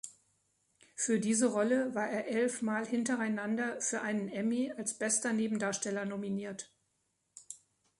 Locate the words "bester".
4.97-5.31